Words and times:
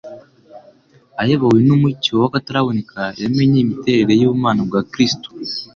Ayobowe 1.21 1.59
n'umucyo 1.67 2.13
w'akataraboneka, 2.21 3.01
yamenye 3.21 3.57
imiterere 3.63 4.13
y'ubumana 4.21 4.61
bwa 4.67 4.81
Kristo. 4.91 5.27